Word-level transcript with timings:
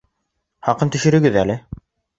Хаҡын 0.69 0.95
төшөрөгөҙ 0.97 1.41
әле 1.47 1.63